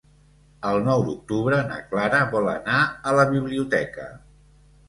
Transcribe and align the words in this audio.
El 0.69 0.77
nou 0.87 1.03
d'octubre 1.09 1.59
na 1.67 1.77
Clara 1.91 2.23
vol 2.33 2.49
anar 2.57 2.81
a 3.11 3.15
la 3.21 3.27
biblioteca. 3.37 4.09